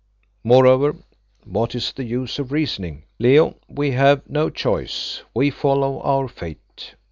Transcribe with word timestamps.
Moreover, 0.43 0.95
what 1.43 1.75
is 1.75 1.91
the 1.91 2.03
use 2.03 2.39
of 2.39 2.51
reasoning? 2.51 3.03
Leo, 3.19 3.57
we 3.69 3.91
have 3.91 4.27
no 4.27 4.49
choice; 4.49 5.21
we 5.35 5.51
follow 5.51 6.01
our 6.01 6.27
fate. 6.27 6.95